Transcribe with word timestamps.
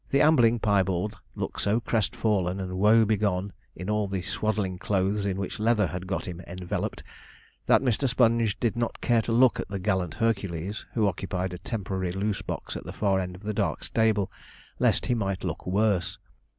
The 0.09 0.21
ambling 0.21 0.57
piebald 0.57 1.15
looked 1.35 1.61
so 1.61 1.79
crestfallen 1.79 2.59
and 2.59 2.79
woebegone 2.79 3.53
in 3.75 3.87
all 3.87 4.07
the 4.07 4.23
swaddling 4.23 4.79
clothes 4.79 5.27
in 5.27 5.37
which 5.37 5.59
Leather 5.59 5.85
had 5.85 6.07
got 6.07 6.27
him 6.27 6.41
enveloped, 6.47 7.03
that 7.67 7.83
Mr. 7.83 8.09
Sponge 8.09 8.59
did 8.59 8.75
not 8.75 8.99
care 8.99 9.21
to 9.21 9.31
look 9.31 9.59
at 9.59 9.67
the 9.67 9.77
gallant 9.77 10.15
Hercules, 10.15 10.87
who 10.95 11.05
occupied 11.07 11.53
a 11.53 11.59
temporary 11.59 12.11
loose 12.11 12.41
box 12.41 12.75
at 12.75 12.83
the 12.83 12.93
far 12.93 13.19
end 13.19 13.35
of 13.35 13.43
the 13.43 13.53
dark 13.53 13.83
stable, 13.83 14.31
lest 14.79 15.05
he 15.05 15.13
might 15.13 15.43
look 15.43 15.67
worse. 15.67 16.17